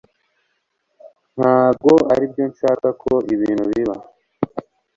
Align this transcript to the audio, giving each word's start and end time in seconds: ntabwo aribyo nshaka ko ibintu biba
ntabwo 1.37 1.91
aribyo 2.13 2.43
nshaka 2.51 2.87
ko 3.01 3.11
ibintu 3.33 3.63
biba 3.71 3.95